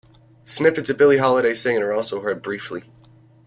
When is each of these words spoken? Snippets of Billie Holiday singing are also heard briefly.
Snippets 0.45 0.89
of 0.89 0.97
Billie 0.97 1.19
Holiday 1.19 1.53
singing 1.53 1.83
are 1.83 1.93
also 1.93 2.21
heard 2.21 2.41
briefly. 2.41 2.85